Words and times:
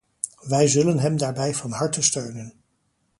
Wij 0.41 0.67
zullen 0.67 0.99
hem 0.99 1.17
daarbij 1.17 1.53
van 1.55 1.71
harte 1.71 2.01
steunen. 2.01 2.53